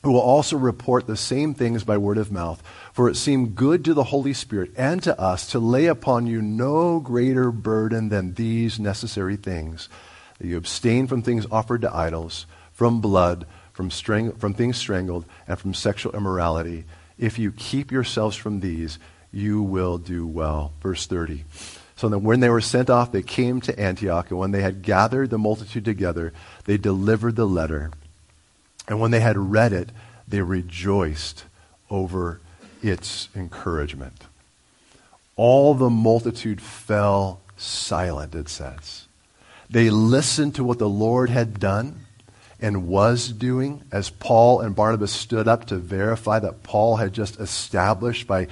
[0.03, 2.61] who will also report the same things by word of mouth.
[2.93, 6.43] For it seemed good to the Holy Spirit and to us to lay upon you
[6.43, 9.89] no greater burden than these necessary things
[10.41, 15.25] that you abstain from things offered to idols, from blood, from, strang- from things strangled,
[15.47, 16.85] and from sexual immorality.
[17.17, 18.99] If you keep yourselves from these,
[19.31, 20.73] you will do well.
[20.83, 21.45] Verse 30.
[21.97, 25.31] So when they were sent off, they came to Antioch, and when they had gathered
[25.31, 26.33] the multitude together,
[26.65, 27.91] they delivered the letter.
[28.87, 29.89] And when they had read it,
[30.29, 31.45] they rejoiced
[31.91, 32.41] over
[32.83, 34.25] its encouragement.
[35.37, 39.07] All the multitude fell silent, it says.
[39.71, 42.07] They listened to what the Lord had done
[42.61, 47.39] and was doing as Paul and Barnabas stood up to verify that Paul had just
[47.41, 48.49] established by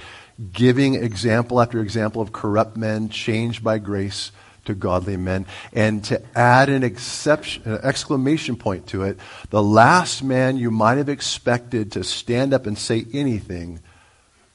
[0.51, 4.31] giving example after example of corrupt men changed by grace
[4.65, 5.45] to godly men.
[5.73, 9.19] And to add an, exception, an exclamation point to it,
[9.49, 13.79] the last man you might have expected to stand up and say anything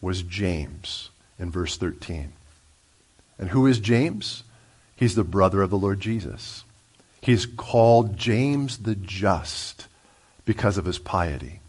[0.00, 2.32] was James in verse 13.
[3.38, 4.44] And who is James?
[4.96, 6.64] He's the brother of the Lord Jesus.
[7.22, 9.88] He's called James the Just
[10.44, 11.60] because of his piety.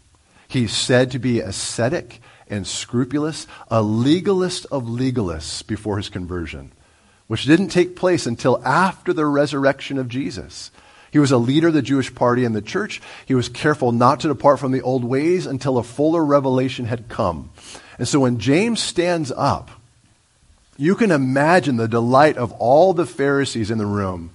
[0.48, 2.20] He's said to be ascetic
[2.52, 6.70] and scrupulous, a legalist of legalists before his conversion,
[7.26, 10.70] which didn't take place until after the resurrection of Jesus.
[11.10, 13.00] He was a leader of the Jewish party and the church.
[13.26, 17.08] He was careful not to depart from the old ways until a fuller revelation had
[17.08, 17.50] come.
[17.98, 19.70] And so when James stands up,
[20.76, 24.30] you can imagine the delight of all the Pharisees in the room.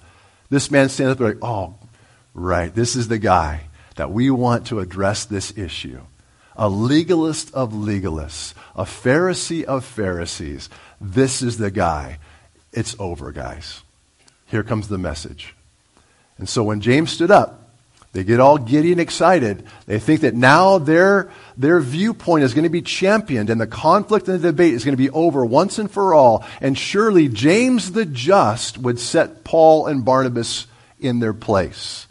[0.50, 1.74] This man stands up and like, oh,
[2.32, 3.62] right, this is the guy
[3.96, 6.00] that we want to address this issue.
[6.58, 10.68] A legalist of legalists, a Pharisee of Pharisees.
[11.00, 12.18] This is the guy.
[12.72, 13.82] It's over, guys.
[14.46, 15.54] Here comes the message.
[16.36, 17.68] And so when James stood up,
[18.12, 19.64] they get all giddy and excited.
[19.86, 24.26] They think that now their, their viewpoint is going to be championed and the conflict
[24.26, 26.44] and the debate is going to be over once and for all.
[26.60, 30.66] And surely James the Just would set Paul and Barnabas
[30.98, 32.07] in their place.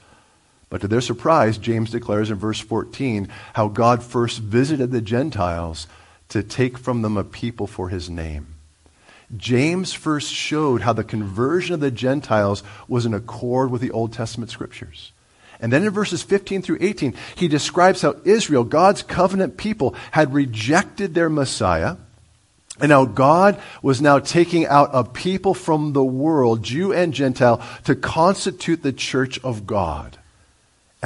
[0.70, 5.88] But to their surprise, James declares in verse 14 how God first visited the Gentiles
[6.30, 8.56] to take from them a people for his name.
[9.36, 14.14] James first showed how the conversion of the Gentiles was in accord with the Old
[14.14, 15.12] Testament scriptures.
[15.60, 20.34] And then in verses 15 through 18, he describes how Israel, God's covenant people, had
[20.34, 21.98] rejected their Messiah.
[22.80, 27.60] And how God was now taking out a people from the world, Jew and Gentile,
[27.86, 30.20] to constitute the church of God.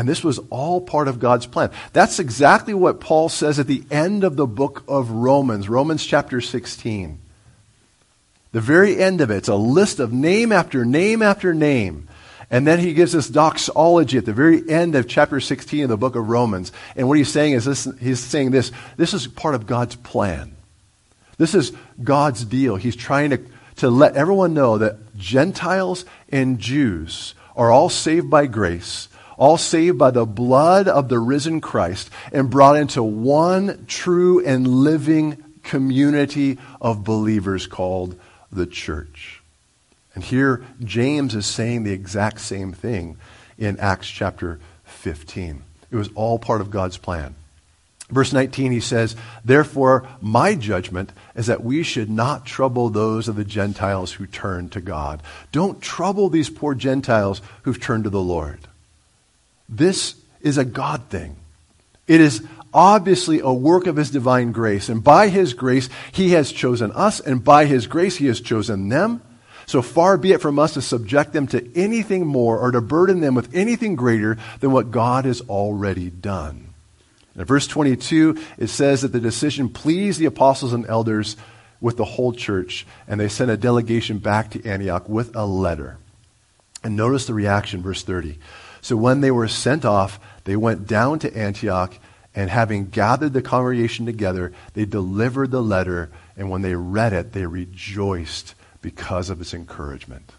[0.01, 1.69] And this was all part of God's plan.
[1.93, 6.41] That's exactly what Paul says at the end of the book of Romans, Romans chapter
[6.41, 7.19] 16.
[8.51, 12.07] The very end of it, it's a list of name after name after name
[12.49, 15.97] and then he gives this doxology at the very end of chapter 16 of the
[15.97, 16.71] book of Romans.
[16.95, 20.57] And what he's saying is this, he's saying this, this is part of God's plan.
[21.37, 22.75] This is God's deal.
[22.75, 23.39] He's trying to,
[23.75, 29.07] to let everyone know that Gentiles and Jews are all saved by grace,
[29.41, 34.67] all saved by the blood of the risen Christ, and brought into one true and
[34.67, 38.15] living community of believers called
[38.51, 39.41] the church.
[40.13, 43.17] And here, James is saying the exact same thing
[43.57, 45.63] in Acts chapter 15.
[45.89, 47.33] It was all part of God's plan.
[48.11, 53.37] Verse 19, he says, Therefore, my judgment is that we should not trouble those of
[53.37, 55.23] the Gentiles who turn to God.
[55.51, 58.59] Don't trouble these poor Gentiles who've turned to the Lord.
[59.71, 61.37] This is a God thing.
[62.07, 64.89] It is obviously a work of His divine grace.
[64.89, 68.89] And by His grace, He has chosen us, and by His grace, He has chosen
[68.89, 69.21] them.
[69.65, 73.21] So far be it from us to subject them to anything more or to burden
[73.21, 76.73] them with anything greater than what God has already done.
[77.37, 81.37] In verse 22, it says that the decision pleased the apostles and elders
[81.79, 85.97] with the whole church, and they sent a delegation back to Antioch with a letter.
[86.83, 88.37] And notice the reaction, verse 30.
[88.81, 91.93] So when they were sent off, they went down to Antioch,
[92.33, 97.33] and having gathered the congregation together, they delivered the letter, and when they read it,
[97.33, 100.31] they rejoiced because of its encouragement.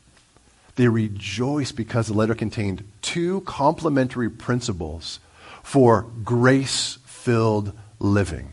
[0.76, 5.20] They rejoiced because the letter contained two complementary principles
[5.62, 8.52] for grace filled living.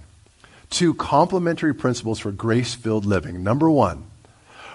[0.70, 3.42] Two complementary principles for grace filled living.
[3.42, 4.06] Number one,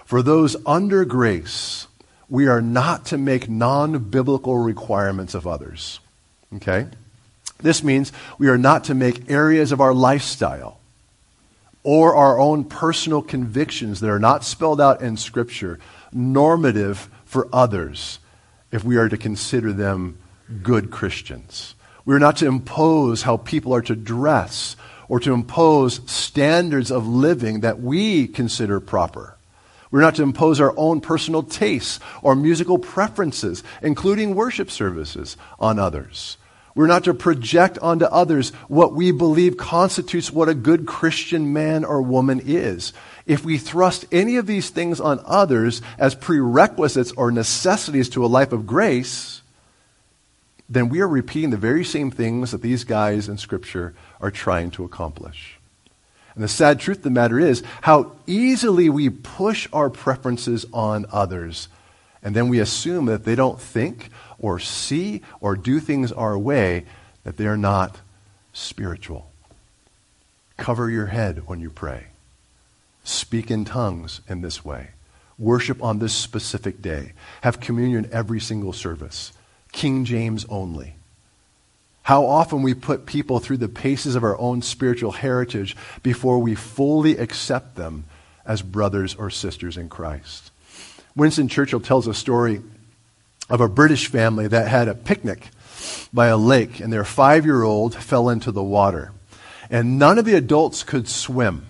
[0.04, 1.86] for those under grace,
[2.34, 6.00] we are not to make non biblical requirements of others.
[6.56, 6.88] Okay?
[7.60, 10.80] This means we are not to make areas of our lifestyle
[11.84, 15.78] or our own personal convictions that are not spelled out in Scripture
[16.12, 18.18] normative for others
[18.72, 20.18] if we are to consider them
[20.60, 21.76] good Christians.
[22.04, 24.74] We are not to impose how people are to dress
[25.08, 29.36] or to impose standards of living that we consider proper.
[29.94, 35.78] We're not to impose our own personal tastes or musical preferences, including worship services, on
[35.78, 36.36] others.
[36.74, 41.84] We're not to project onto others what we believe constitutes what a good Christian man
[41.84, 42.92] or woman is.
[43.24, 48.26] If we thrust any of these things on others as prerequisites or necessities to a
[48.26, 49.42] life of grace,
[50.68, 54.72] then we are repeating the very same things that these guys in Scripture are trying
[54.72, 55.60] to accomplish.
[56.34, 61.06] And the sad truth of the matter is how easily we push our preferences on
[61.12, 61.68] others.
[62.22, 66.86] And then we assume that they don't think or see or do things our way,
[67.22, 68.00] that they're not
[68.52, 69.30] spiritual.
[70.56, 72.06] Cover your head when you pray.
[73.04, 74.90] Speak in tongues in this way.
[75.38, 77.12] Worship on this specific day.
[77.42, 79.32] Have communion every single service.
[79.72, 80.94] King James only.
[82.04, 86.54] How often we put people through the paces of our own spiritual heritage before we
[86.54, 88.04] fully accept them
[88.44, 90.50] as brothers or sisters in Christ.
[91.16, 92.60] Winston Churchill tells a story
[93.48, 95.48] of a British family that had a picnic
[96.12, 99.12] by a lake, and their five year old fell into the water.
[99.70, 101.66] And none of the adults could swim.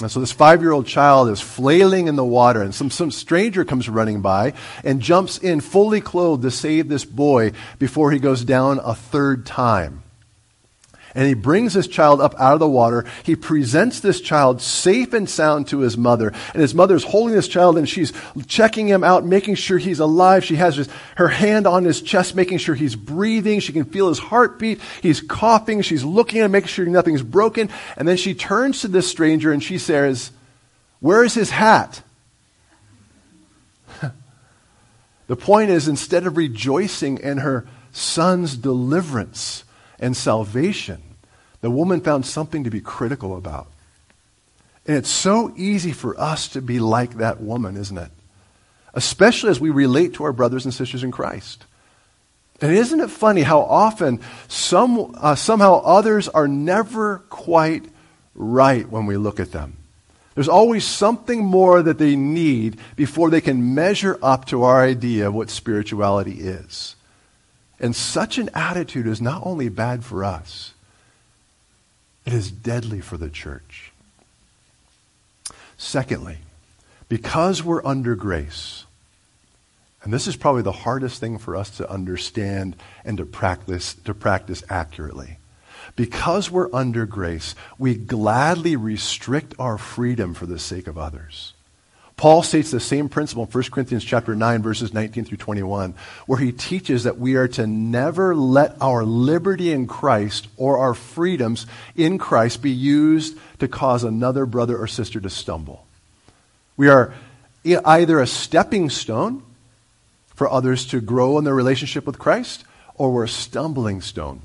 [0.00, 3.10] And so this five year old child is flailing in the water, and some, some
[3.10, 8.18] stranger comes running by and jumps in fully clothed to save this boy before he
[8.18, 10.03] goes down a third time.
[11.16, 13.04] And he brings this child up out of the water.
[13.22, 16.32] He presents this child safe and sound to his mother.
[16.52, 18.12] And his mother's holding this child and she's
[18.48, 20.44] checking him out, making sure he's alive.
[20.44, 23.60] She has her hand on his chest, making sure he's breathing.
[23.60, 24.80] She can feel his heartbeat.
[25.02, 25.82] He's coughing.
[25.82, 27.70] She's looking at him, making sure nothing's broken.
[27.96, 30.32] And then she turns to this stranger and she says,
[30.98, 32.02] Where is his hat?
[35.28, 39.62] the point is, instead of rejoicing in her son's deliverance,
[40.04, 41.00] and salvation,
[41.62, 43.68] the woman found something to be critical about.
[44.86, 48.10] And it's so easy for us to be like that woman, isn't it?
[48.92, 51.64] Especially as we relate to our brothers and sisters in Christ.
[52.60, 57.86] And isn't it funny how often some, uh, somehow others are never quite
[58.34, 59.78] right when we look at them?
[60.34, 65.28] There's always something more that they need before they can measure up to our idea
[65.28, 66.94] of what spirituality is.
[67.84, 70.72] And such an attitude is not only bad for us,
[72.24, 73.92] it is deadly for the church.
[75.76, 76.38] Secondly,
[77.10, 78.86] because we're under grace,
[80.02, 82.74] and this is probably the hardest thing for us to understand
[83.04, 85.36] and to practice, to practice accurately.
[85.94, 91.52] Because we're under grace, we gladly restrict our freedom for the sake of others.
[92.16, 95.94] Paul states the same principle in 1 Corinthians chapter 9 verses 19 through 21
[96.26, 100.94] where he teaches that we are to never let our liberty in Christ or our
[100.94, 105.86] freedoms in Christ be used to cause another brother or sister to stumble.
[106.76, 107.14] We are
[107.64, 109.42] either a stepping stone
[110.34, 114.42] for others to grow in their relationship with Christ or we're a stumbling stone.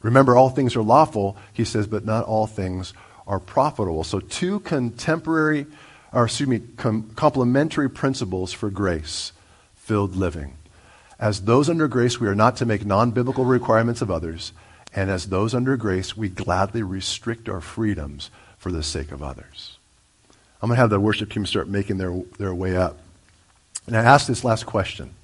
[0.00, 2.92] Remember all things are lawful, he says, but not all things
[3.26, 4.04] are profitable.
[4.04, 5.66] So two contemporary
[6.12, 9.32] or excuse me, com- complementary principles for grace
[9.74, 10.54] filled living.
[11.18, 14.52] As those under grace, we are not to make non biblical requirements of others.
[14.94, 19.78] And as those under grace, we gladly restrict our freedoms for the sake of others.
[20.60, 22.98] I'm going to have the worship team start making their, their way up.
[23.86, 25.14] And I ask this last question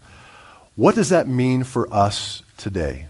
[0.74, 3.06] What does that mean for us today?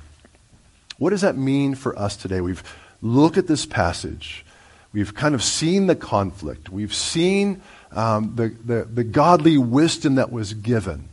[0.98, 2.40] What does that mean for us today?
[2.40, 2.62] We've
[3.00, 4.44] looked at this passage.
[4.92, 6.70] We've kind of seen the conflict.
[6.70, 7.62] We've seen
[7.92, 11.08] um, the, the, the godly wisdom that was given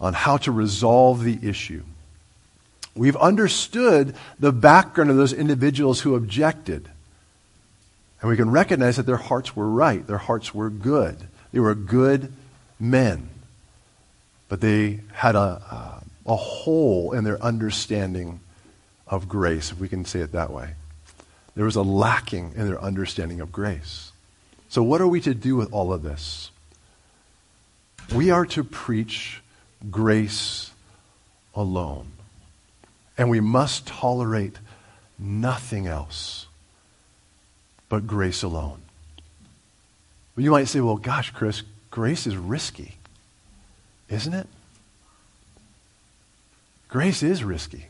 [0.00, 1.82] on how to resolve the issue.
[2.94, 6.88] We've understood the background of those individuals who objected.
[8.20, 11.28] And we can recognize that their hearts were right, their hearts were good.
[11.52, 12.32] They were good
[12.80, 13.28] men.
[14.48, 18.40] But they had a, a hole in their understanding
[19.06, 20.74] of grace, if we can say it that way.
[21.58, 24.12] There was a lacking in their understanding of grace.
[24.68, 26.52] So, what are we to do with all of this?
[28.14, 29.42] We are to preach
[29.90, 30.70] grace
[31.56, 32.12] alone.
[33.18, 34.54] And we must tolerate
[35.18, 36.46] nothing else
[37.88, 38.80] but grace alone.
[40.36, 42.98] You might say, well, gosh, Chris, grace is risky,
[44.08, 44.46] isn't it?
[46.86, 47.86] Grace is risky.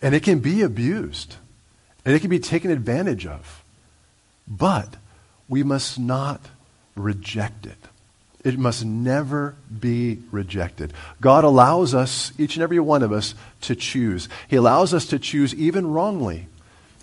[0.00, 1.36] And it can be abused
[2.06, 3.64] and it can be taken advantage of.
[4.46, 4.94] But
[5.48, 6.40] we must not
[6.94, 7.76] reject it.
[8.44, 10.92] It must never be rejected.
[11.20, 14.28] God allows us, each and every one of us, to choose.
[14.46, 16.46] He allows us to choose even wrongly.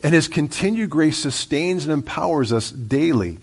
[0.02, 3.40] And His continued grace sustains and empowers us daily.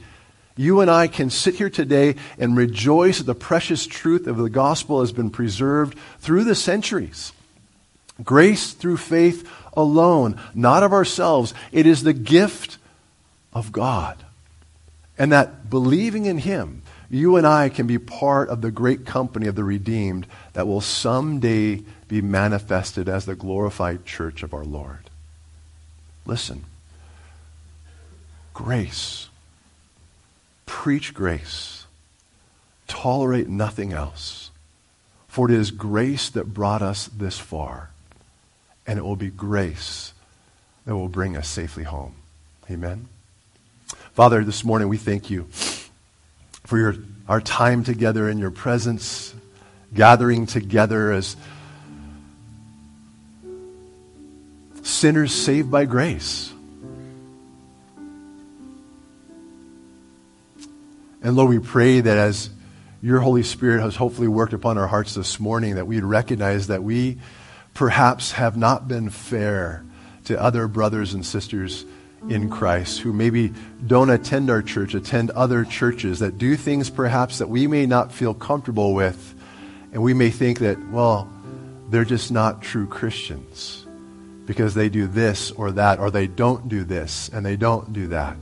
[0.57, 4.49] You and I can sit here today and rejoice that the precious truth of the
[4.49, 7.33] gospel has been preserved through the centuries.
[8.25, 11.55] Grace through faith alone, not of ourselves.
[11.73, 12.79] It is the gift
[13.53, 14.17] of God.
[15.19, 19.47] And that believing in him, you and I can be part of the great company
[19.47, 25.11] of the redeemed that will someday be manifested as the glorified church of our Lord.
[26.25, 26.65] Listen,
[28.55, 29.29] grace.
[30.67, 31.87] Preach grace.
[32.87, 34.51] Tolerate nothing else.
[35.27, 37.91] For it is grace that brought us this far,
[38.91, 40.13] and it will be grace
[40.85, 42.13] that will bring us safely home.
[42.69, 43.09] Amen.
[44.15, 45.45] Father, this morning we thank you
[46.65, 46.97] for your,
[47.29, 49.33] our time together in your presence,
[49.95, 51.37] gathering together as
[54.83, 56.53] sinners saved by grace.
[61.23, 62.51] And Lord, we pray that as
[63.01, 66.83] your Holy Spirit has hopefully worked upon our hearts this morning, that we'd recognize that
[66.83, 67.19] we
[67.81, 69.83] perhaps have not been fair
[70.23, 71.87] to other brothers and sisters
[72.29, 73.55] in Christ who maybe
[73.87, 78.13] don't attend our church, attend other churches, that do things perhaps that we may not
[78.13, 79.35] feel comfortable with,
[79.95, 81.27] and we may think that, well,
[81.89, 83.87] they're just not true Christians
[84.45, 88.09] because they do this or that, or they don't do this and they don't do
[88.09, 88.37] that.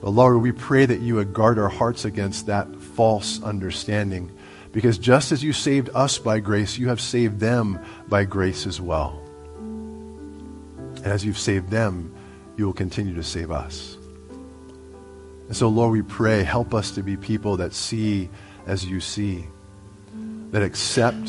[0.00, 4.30] But Lord, we pray that you would guard our hearts against that false understanding.
[4.78, 8.80] Because just as you saved us by grace, you have saved them by grace as
[8.80, 9.20] well.
[9.58, 12.14] And as you've saved them,
[12.56, 13.98] you will continue to save us.
[15.48, 18.30] And so, Lord, we pray, help us to be people that see
[18.68, 19.48] as you see,
[20.52, 21.28] that accept,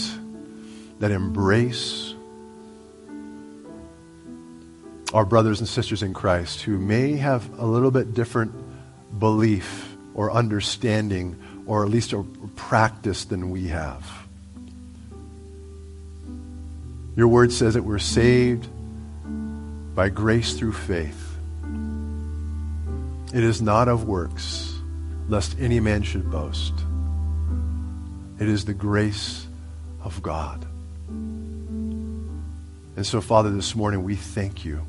[0.99, 2.13] that embrace
[5.11, 8.53] our brothers and sisters in Christ who may have a little bit different
[9.17, 11.35] belief or understanding
[11.69, 12.23] or at least a
[12.55, 14.03] practice than we have.
[17.15, 18.67] Your word says that we're saved
[19.93, 21.37] by grace through faith.
[23.35, 24.73] It is not of works,
[25.27, 26.73] lest any man should boast.
[28.39, 29.45] It is the grace
[30.03, 30.65] of God.
[32.95, 34.81] And so, Father, this morning we thank you.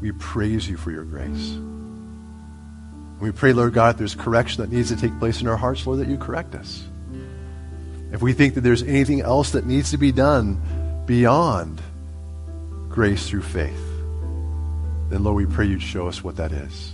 [0.00, 1.58] We praise you for your grace.
[3.20, 6.00] We pray, Lord God, there's correction that needs to take place in our hearts, Lord,
[6.00, 6.86] that you correct us.
[8.12, 10.60] If we think that there's anything else that needs to be done
[11.06, 11.80] beyond
[12.88, 13.82] grace through faith,
[15.08, 16.92] then, Lord, we pray you'd show us what that is.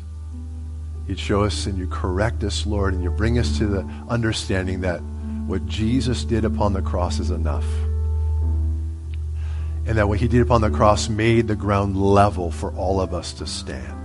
[1.09, 4.83] You'd show us and you correct us, Lord, and you bring us to the understanding
[4.83, 5.01] that
[5.47, 7.67] what Jesus did upon the cross is enough.
[9.85, 13.13] And that what he did upon the cross made the ground level for all of
[13.13, 14.02] us to stand.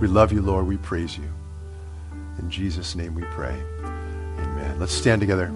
[0.00, 0.66] We love you, Lord.
[0.66, 1.28] We praise you.
[2.38, 3.54] In Jesus' name we pray.
[3.84, 4.80] Amen.
[4.80, 5.52] Let's stand together.